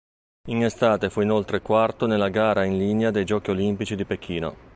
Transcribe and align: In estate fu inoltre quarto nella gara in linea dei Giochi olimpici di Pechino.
In 0.47 0.63
estate 0.63 1.11
fu 1.11 1.21
inoltre 1.21 1.61
quarto 1.61 2.07
nella 2.07 2.29
gara 2.29 2.63
in 2.65 2.75
linea 2.75 3.11
dei 3.11 3.23
Giochi 3.23 3.51
olimpici 3.51 3.95
di 3.95 4.03
Pechino. 4.03 4.55